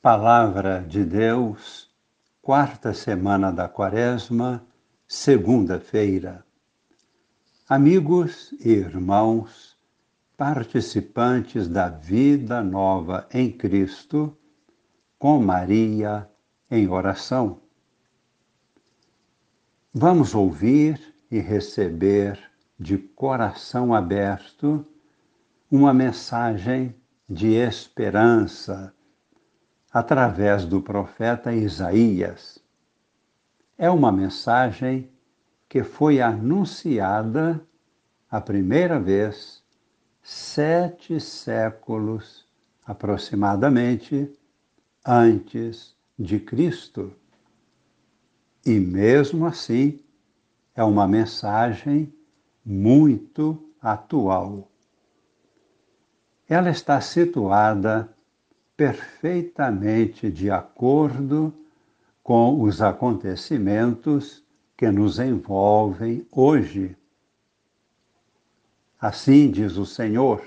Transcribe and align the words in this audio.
Palavra 0.00 0.80
de 0.86 1.04
Deus, 1.04 1.90
quarta 2.40 2.94
semana 2.94 3.50
da 3.50 3.68
Quaresma, 3.68 4.64
segunda-feira. 5.08 6.46
Amigos 7.68 8.54
e 8.60 8.68
irmãos, 8.68 9.76
participantes 10.36 11.66
da 11.66 11.88
vida 11.88 12.62
nova 12.62 13.26
em 13.32 13.50
Cristo, 13.50 14.38
com 15.18 15.42
Maria 15.42 16.30
em 16.70 16.88
oração. 16.88 17.60
Vamos 19.92 20.32
ouvir 20.32 21.12
e 21.28 21.40
receber 21.40 22.38
de 22.78 22.96
coração 22.96 23.92
aberto 23.92 24.86
uma 25.68 25.92
mensagem 25.92 26.94
de 27.28 27.48
esperança 27.54 28.94
através 29.98 30.64
do 30.64 30.80
profeta 30.80 31.52
Isaías. 31.52 32.60
É 33.76 33.90
uma 33.90 34.12
mensagem 34.12 35.10
que 35.68 35.82
foi 35.82 36.20
anunciada 36.20 37.60
a 38.30 38.40
primeira 38.40 39.00
vez 39.00 39.60
sete 40.22 41.20
séculos 41.20 42.46
aproximadamente 42.86 44.32
antes 45.04 45.96
de 46.16 46.38
Cristo. 46.38 47.12
E 48.64 48.78
mesmo 48.78 49.46
assim, 49.46 49.98
é 50.76 50.84
uma 50.84 51.08
mensagem 51.08 52.14
muito 52.64 53.68
atual. 53.82 54.70
Ela 56.48 56.70
está 56.70 57.00
situada 57.00 58.08
perfeitamente 58.78 60.30
de 60.30 60.52
acordo 60.52 61.52
com 62.22 62.62
os 62.62 62.80
acontecimentos 62.80 64.44
que 64.76 64.88
nos 64.88 65.18
envolvem 65.18 66.24
hoje. 66.30 66.96
Assim 69.00 69.50
diz 69.50 69.76
o 69.76 69.84
Senhor, 69.84 70.46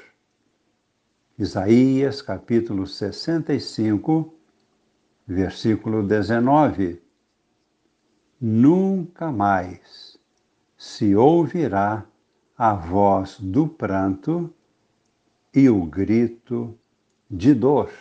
Isaías 1.37 2.21
capítulo 2.21 2.87
65, 2.87 4.33
versículo 5.27 6.01
19: 6.01 7.01
Nunca 8.39 9.29
mais 9.29 10.17
se 10.77 11.17
ouvirá 11.17 12.05
a 12.57 12.73
voz 12.73 13.37
do 13.41 13.67
pranto 13.67 14.53
e 15.53 15.67
o 15.67 15.83
grito 15.85 16.73
de 17.29 17.53
dor 17.53 17.91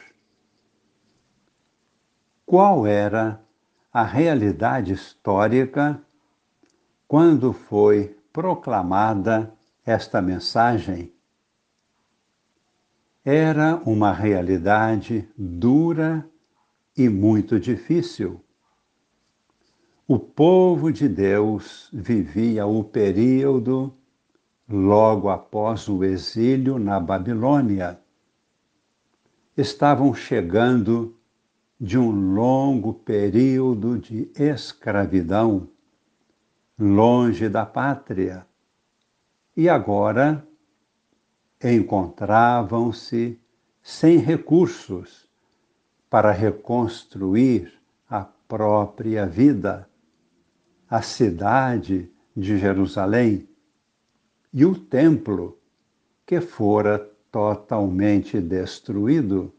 qual 2.51 2.85
era 2.85 3.41
a 3.93 4.03
realidade 4.03 4.93
histórica 4.93 6.03
quando 7.07 7.53
foi 7.53 8.19
proclamada 8.33 9.55
esta 9.87 10.21
mensagem. 10.21 11.13
Era 13.25 13.77
uma 13.87 14.13
realidade 14.13 15.29
dura 15.39 16.29
e 16.97 17.09
muito 17.09 17.61
difícil. 17.61 18.45
O 20.09 20.19
povo 20.19 20.93
de 20.93 21.09
Deus 21.09 21.89
vivia 21.93 22.67
o 22.67 22.83
período 22.83 23.95
logo 24.69 25.29
após 25.29 25.89
o 25.89 26.03
exílio 26.03 26.81
na 26.81 26.99
Babilônia. 26.99 28.01
Estavam 29.57 30.13
chegando 30.13 31.17
de 31.81 31.97
um 31.97 32.35
longo 32.35 32.93
período 32.93 33.99
de 33.99 34.31
escravidão, 34.35 35.67
longe 36.79 37.49
da 37.49 37.65
pátria, 37.65 38.47
e 39.57 39.67
agora 39.67 40.47
encontravam-se 41.63 43.41
sem 43.83 44.19
recursos 44.19 45.27
para 46.11 46.33
reconstruir 46.33 47.73
a 48.09 48.25
própria 48.25 49.25
vida, 49.25 49.89
a 50.89 51.01
cidade 51.01 52.11
de 52.37 52.59
Jerusalém 52.59 53.49
e 54.53 54.67
o 54.67 54.75
templo 54.75 55.59
que 56.27 56.41
fora 56.41 56.99
totalmente 57.31 58.39
destruído 58.41 59.55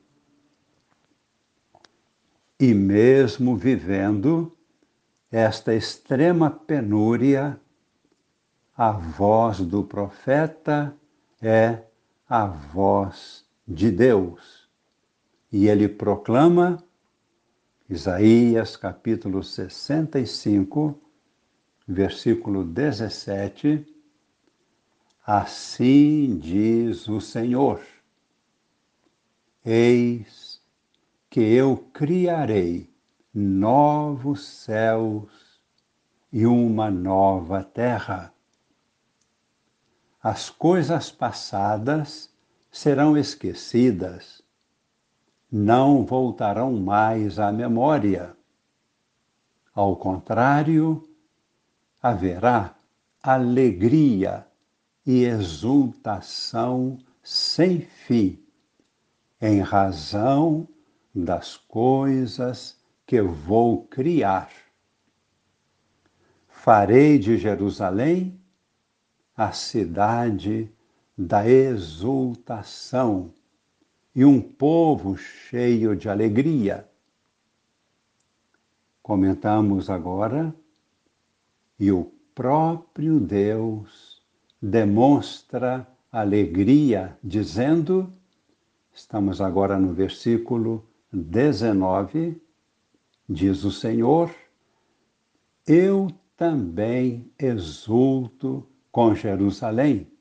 e 2.61 2.75
mesmo 2.75 3.57
vivendo 3.57 4.55
esta 5.31 5.73
extrema 5.73 6.51
penúria, 6.51 7.59
a 8.77 8.91
voz 8.91 9.59
do 9.61 9.83
profeta 9.83 10.95
é 11.41 11.81
a 12.29 12.45
voz 12.45 13.43
de 13.67 13.89
Deus. 13.89 14.69
E 15.51 15.67
ele 15.67 15.89
proclama, 15.89 16.77
Isaías 17.89 18.77
capítulo 18.77 19.43
65, 19.43 21.01
versículo 21.87 22.63
17, 22.63 23.87
Assim 25.25 26.37
diz 26.37 27.07
o 27.07 27.19
Senhor: 27.19 27.81
Eis 29.65 30.50
que 31.31 31.39
eu 31.39 31.77
criarei 31.93 32.93
novos 33.33 34.45
céus 34.45 35.61
e 36.29 36.45
uma 36.45 36.91
nova 36.91 37.63
terra. 37.63 38.33
As 40.21 40.49
coisas 40.49 41.09
passadas 41.09 42.29
serão 42.69 43.17
esquecidas, 43.17 44.43
não 45.49 46.05
voltarão 46.05 46.73
mais 46.73 47.39
à 47.39 47.49
memória. 47.49 48.35
Ao 49.73 49.95
contrário, 49.95 51.09
haverá 52.01 52.75
alegria 53.23 54.45
e 55.05 55.23
exultação 55.23 56.97
sem 57.23 57.79
fim, 57.79 58.37
em 59.41 59.61
razão 59.61 60.67
das 61.13 61.57
coisas 61.57 62.79
que 63.05 63.21
vou 63.21 63.83
criar. 63.85 64.49
Farei 66.47 67.17
de 67.17 67.37
Jerusalém 67.37 68.39
a 69.35 69.51
cidade 69.51 70.71
da 71.17 71.47
exultação 71.47 73.33
e 74.13 74.23
um 74.23 74.41
povo 74.41 75.17
cheio 75.17 75.95
de 75.95 76.09
alegria. 76.09 76.87
Comentamos 79.01 79.89
agora, 79.89 80.53
e 81.79 81.91
o 81.91 82.11
próprio 82.35 83.19
Deus 83.19 84.21
demonstra 84.61 85.87
alegria, 86.11 87.17
dizendo, 87.23 88.11
estamos 88.93 89.41
agora 89.41 89.79
no 89.79 89.93
versículo 89.93 90.85
19, 91.11 92.41
diz 93.27 93.63
o 93.63 93.71
Senhor: 93.71 94.33
Eu 95.67 96.07
também 96.37 97.31
exulto 97.37 98.67
com 98.91 99.13
Jerusalém 99.13 100.11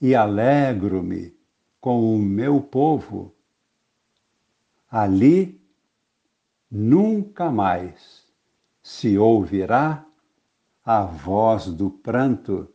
e 0.00 0.14
alegro-me 0.14 1.36
com 1.80 2.14
o 2.14 2.18
meu 2.18 2.60
povo. 2.60 3.34
Ali 4.90 5.60
nunca 6.70 7.50
mais 7.50 8.24
se 8.82 9.18
ouvirá 9.18 10.06
a 10.84 11.04
voz 11.04 11.66
do 11.66 11.90
pranto 11.90 12.72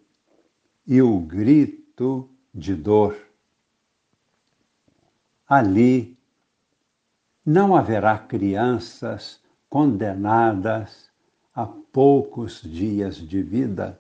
e 0.86 1.02
o 1.02 1.20
grito 1.20 2.30
de 2.54 2.76
dor. 2.76 3.18
Ali 5.48 6.19
não 7.50 7.76
haverá 7.76 8.16
crianças 8.16 9.42
condenadas 9.68 11.10
a 11.52 11.66
poucos 11.66 12.62
dias 12.62 13.16
de 13.16 13.42
vida, 13.42 14.00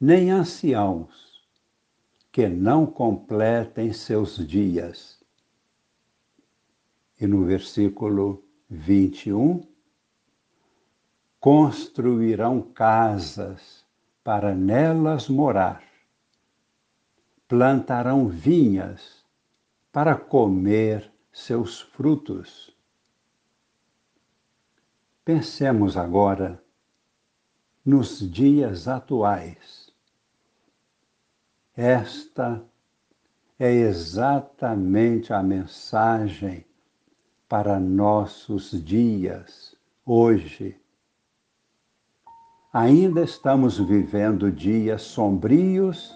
nem 0.00 0.30
anciãos 0.30 1.46
que 2.32 2.48
não 2.48 2.86
completem 2.86 3.92
seus 3.92 4.38
dias. 4.38 5.22
E 7.20 7.26
no 7.26 7.44
versículo 7.44 8.42
21, 8.70 9.60
construirão 11.38 12.62
casas 12.62 13.84
para 14.24 14.54
nelas 14.54 15.28
morar, 15.28 15.84
plantarão 17.46 18.28
vinhas 18.28 19.22
para 19.92 20.16
comer 20.16 21.11
seus 21.32 21.80
frutos. 21.80 22.76
Pensemos 25.24 25.96
agora 25.96 26.62
nos 27.84 28.18
dias 28.30 28.86
atuais. 28.86 29.90
Esta 31.74 32.62
é 33.58 33.72
exatamente 33.72 35.32
a 35.32 35.42
mensagem 35.42 36.66
para 37.48 37.80
nossos 37.80 38.70
dias, 38.84 39.74
hoje. 40.04 40.78
Ainda 42.72 43.22
estamos 43.22 43.78
vivendo 43.78 44.50
dias 44.50 45.02
sombrios 45.02 46.14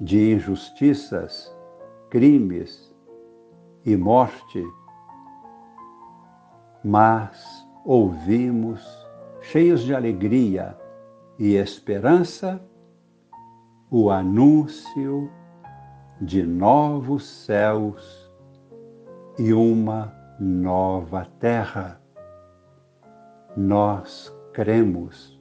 de 0.00 0.32
injustiças, 0.32 1.54
crimes 2.10 2.95
e 3.86 3.96
morte, 3.96 4.62
mas 6.84 7.66
ouvimos, 7.84 8.84
cheios 9.40 9.82
de 9.82 9.94
alegria 9.94 10.76
e 11.38 11.54
esperança, 11.54 12.60
o 13.90 14.10
anúncio 14.10 15.30
de 16.20 16.42
novos 16.42 17.24
céus 17.24 18.30
e 19.38 19.52
uma 19.54 20.12
nova 20.38 21.24
terra. 21.38 22.00
Nós 23.56 24.34
cremos 24.52 25.36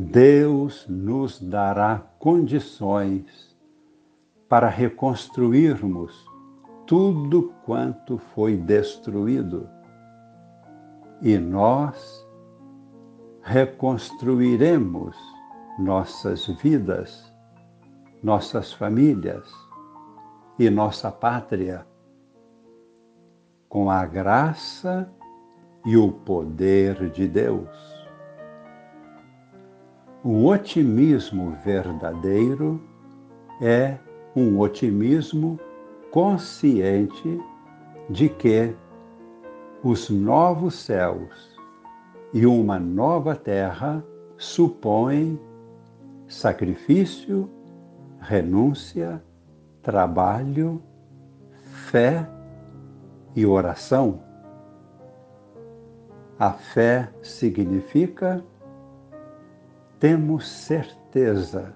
Deus 0.00 0.86
nos 0.88 1.40
dará 1.40 2.00
condições 2.20 3.47
para 4.48 4.68
reconstruirmos 4.68 6.26
tudo 6.86 7.52
quanto 7.64 8.16
foi 8.16 8.56
destruído. 8.56 9.68
E 11.20 11.36
nós 11.36 12.26
reconstruiremos 13.42 15.16
nossas 15.78 16.46
vidas, 16.62 17.32
nossas 18.22 18.72
famílias 18.72 19.46
e 20.58 20.70
nossa 20.70 21.12
pátria 21.12 21.86
com 23.68 23.90
a 23.90 24.06
graça 24.06 25.10
e 25.84 25.96
o 25.96 26.10
poder 26.10 27.10
de 27.10 27.28
Deus. 27.28 27.68
O 30.24 30.46
otimismo 30.46 31.52
verdadeiro 31.64 32.82
é 33.60 33.98
um 34.38 34.60
otimismo 34.60 35.58
consciente 36.12 37.40
de 38.08 38.28
que 38.28 38.72
os 39.82 40.08
novos 40.08 40.76
céus 40.76 41.58
e 42.32 42.46
uma 42.46 42.78
nova 42.78 43.34
terra 43.34 44.04
supõem 44.36 45.40
sacrifício, 46.28 47.50
renúncia, 48.20 49.22
trabalho, 49.82 50.80
fé 51.90 52.28
e 53.34 53.44
oração. 53.44 54.20
A 56.38 56.52
fé 56.52 57.10
significa 57.22 58.44
temos 59.98 60.46
certeza 60.46 61.74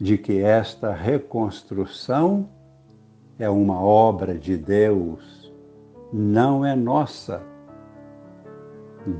de 0.00 0.16
que 0.16 0.40
esta 0.40 0.92
reconstrução 0.94 2.48
é 3.38 3.50
uma 3.50 3.78
obra 3.78 4.38
de 4.38 4.56
Deus, 4.56 5.52
não 6.10 6.64
é 6.64 6.74
nossa. 6.74 7.42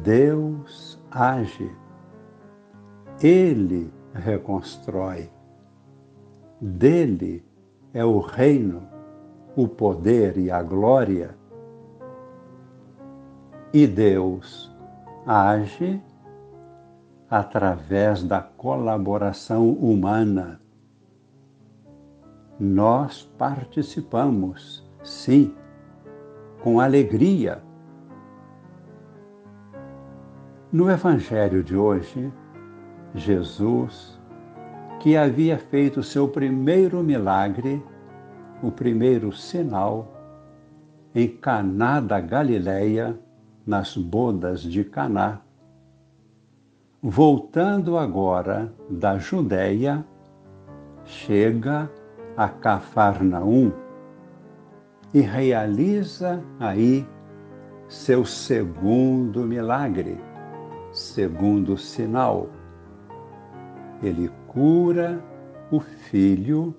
Deus 0.02 0.98
age, 1.10 1.70
Ele 3.22 3.92
reconstrói. 4.14 5.30
Dele 6.58 7.44
é 7.92 8.04
o 8.04 8.18
reino, 8.18 8.82
o 9.54 9.68
poder 9.68 10.38
e 10.38 10.50
a 10.50 10.62
glória. 10.62 11.36
E 13.72 13.86
Deus 13.86 14.74
age 15.26 16.02
através 17.28 18.22
da 18.22 18.40
colaboração 18.40 19.70
humana. 19.70 20.60
Nós 22.60 23.22
participamos, 23.38 24.86
sim, 25.02 25.54
com 26.62 26.78
alegria. 26.78 27.62
No 30.70 30.90
Evangelho 30.90 31.64
de 31.64 31.74
hoje, 31.74 32.30
Jesus, 33.14 34.20
que 34.98 35.16
havia 35.16 35.56
feito 35.56 36.02
seu 36.02 36.28
primeiro 36.28 37.02
milagre, 37.02 37.82
o 38.62 38.70
primeiro 38.70 39.32
sinal, 39.32 40.12
em 41.14 41.28
Caná 41.28 41.98
da 41.98 42.20
Galileia, 42.20 43.18
nas 43.66 43.96
bodas 43.96 44.60
de 44.62 44.84
Caná, 44.84 45.40
voltando 47.02 47.96
agora 47.96 48.70
da 48.90 49.16
Judéia, 49.16 50.04
chega 51.06 51.90
a 52.40 52.48
Cafarnaum 52.48 53.70
e 55.12 55.20
realiza 55.20 56.42
aí 56.58 57.06
seu 57.86 58.24
segundo 58.24 59.42
milagre, 59.42 60.18
segundo 60.90 61.76
sinal. 61.76 62.48
Ele 64.02 64.32
cura 64.48 65.22
o 65.70 65.80
filho 65.80 66.74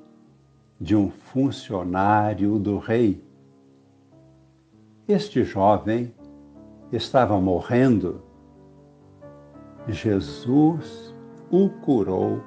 de 0.79 0.95
um 0.95 1.11
funcionário 1.11 2.57
do 2.57 2.79
rei. 2.79 3.23
Este 5.07 5.43
jovem 5.43 6.11
estava 6.91 7.39
morrendo 7.39 8.23
Jesus 9.87 11.13
o 11.51 11.69
curou 11.69 12.41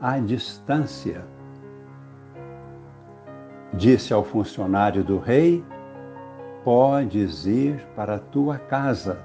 à 0.00 0.18
distância. 0.18 1.24
Disse 3.72 4.12
ao 4.12 4.24
funcionário 4.24 5.04
do 5.04 5.18
rei: 5.18 5.64
Podes 6.64 7.46
ir 7.46 7.86
para 7.94 8.16
a 8.16 8.18
tua 8.18 8.58
casa, 8.58 9.24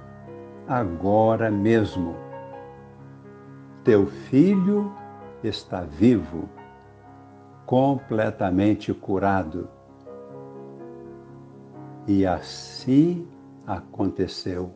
agora 0.67 1.49
mesmo. 1.49 2.15
Teu 3.83 4.05
filho 4.07 4.91
está 5.43 5.81
vivo, 5.81 6.49
completamente 7.65 8.93
curado. 8.93 9.67
E 12.07 12.25
assim 12.25 13.27
aconteceu. 13.65 14.71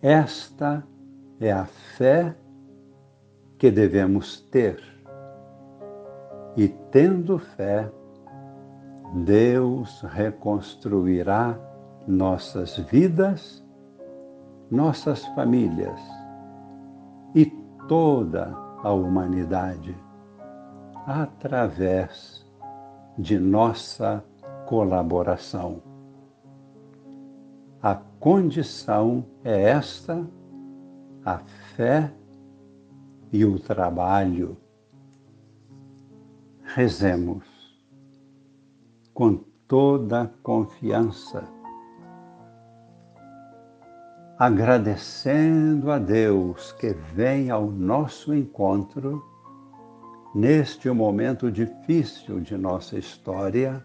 Esta 0.00 0.84
é 1.40 1.52
a 1.52 1.64
fé 1.64 2.36
que 3.56 3.70
devemos 3.70 4.40
ter. 4.40 4.91
E 6.56 6.68
tendo 6.68 7.38
fé, 7.38 7.90
Deus 9.24 10.02
reconstruirá 10.02 11.58
nossas 12.06 12.76
vidas, 12.78 13.64
nossas 14.70 15.24
famílias 15.34 16.00
e 17.34 17.46
toda 17.88 18.54
a 18.82 18.90
humanidade 18.92 19.96
através 21.06 22.44
de 23.18 23.38
nossa 23.38 24.24
colaboração. 24.66 25.82
A 27.82 27.94
condição 28.20 29.24
é 29.44 29.70
esta: 29.70 30.24
a 31.24 31.38
fé 31.76 32.12
e 33.32 33.44
o 33.44 33.58
trabalho. 33.58 34.56
Rezemos 36.74 37.44
com 39.12 39.44
toda 39.68 40.32
confiança, 40.42 41.44
agradecendo 44.38 45.90
a 45.90 45.98
Deus 45.98 46.72
que 46.72 46.94
vem 47.14 47.50
ao 47.50 47.66
nosso 47.66 48.34
encontro 48.34 49.22
neste 50.34 50.88
momento 50.88 51.52
difícil 51.52 52.40
de 52.40 52.56
nossa 52.56 52.96
história, 52.96 53.84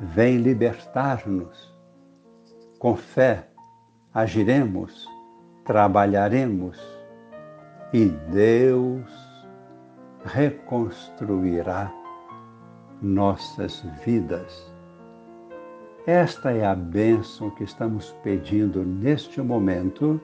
vem 0.00 0.38
libertar-nos. 0.38 1.70
Com 2.78 2.96
fé, 2.96 3.46
agiremos, 4.14 5.06
trabalharemos 5.66 6.80
e 7.92 8.06
Deus 8.06 9.27
reconstruirá 10.28 11.92
nossas 13.00 13.80
vidas. 14.04 14.72
Esta 16.06 16.52
é 16.52 16.64
a 16.64 16.74
bênção 16.74 17.50
que 17.50 17.64
estamos 17.64 18.12
pedindo 18.22 18.82
neste 18.84 19.40
momento 19.40 20.20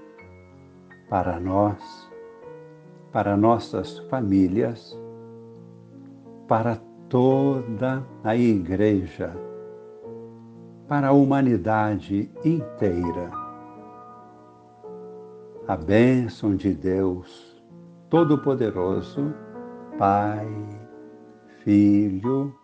para 1.08 1.38
nós, 1.38 2.10
para 3.12 3.36
nossas 3.36 3.98
famílias, 4.10 4.98
para 6.48 6.78
toda 7.08 8.04
a 8.22 8.34
Igreja, 8.34 9.32
para 10.88 11.08
a 11.08 11.12
humanidade 11.12 12.30
inteira. 12.44 13.30
A 15.66 15.76
bênção 15.76 16.56
de 16.56 16.74
Deus 16.74 17.54
Todo-Poderoso, 18.10 19.34
Pai, 19.98 20.48
Filho 21.62 22.54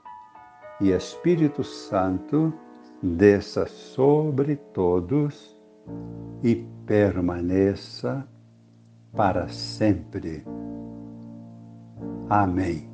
e 0.80 0.90
Espírito 0.90 1.62
Santo, 1.62 2.52
desça 3.02 3.66
sobre 3.66 4.56
todos 4.56 5.56
e 6.42 6.56
permaneça 6.86 8.26
para 9.12 9.48
sempre. 9.48 10.44
Amém. 12.28 12.89